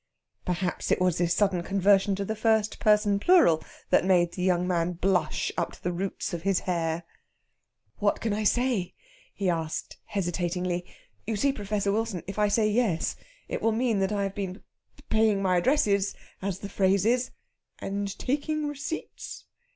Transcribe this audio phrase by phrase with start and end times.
[0.45, 4.67] Perhaps it was this sudden conversion to the first person plural that made the young
[4.67, 7.03] man blush up to the roots of his hair.
[7.99, 8.95] "What can I say?"
[9.31, 10.85] he asked hesitatingly.
[11.27, 13.15] "You see, Professor Wilson, if I say yes,
[13.47, 14.61] it will mean that I have been p
[15.11, 17.29] paying my addresses, as the phrase is...."
[17.77, 19.45] "And taking receipts?"